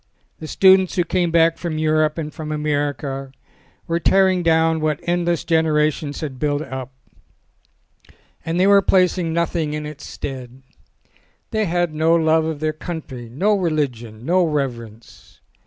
The 0.39 0.47
students 0.47 0.95
who 0.95 1.03
came 1.03 1.29
back 1.29 1.59
from 1.59 1.77
Europe 1.77 2.17
and 2.17 2.33
from 2.33 2.51
America 2.51 3.31
were 3.85 3.99
tearing 3.99 4.41
down 4.41 4.81
what 4.81 4.99
endless 5.03 5.43
genera 5.43 5.91
tions 5.91 6.21
had 6.21 6.39
built 6.39 6.63
up, 6.63 6.91
and 8.43 8.59
they 8.59 8.65
were 8.65 8.81
placing 8.81 9.31
nothing 9.31 9.73
in 9.75 9.85
its 9.85 10.03
stead. 10.03 10.63
They 11.51 11.65
had 11.65 11.93
no 11.93 12.15
love 12.15 12.45
of 12.45 12.61
their 12.61 12.73
country, 12.73 13.29
no 13.29 13.53
religion, 13.55 14.25
no 14.25 14.43
reverence. 14.43 15.39